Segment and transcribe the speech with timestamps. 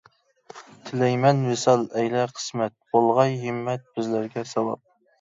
[0.87, 4.89] تىلەيمەن ۋىسال ئەيلە قىسمەت، بولغاي ھىممەت بىزلەرگە ساۋاپ.